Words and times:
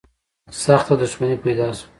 سخته 0.63 0.93
دښمني 1.01 1.37
پیدا 1.43 1.67
شوه 1.77 1.87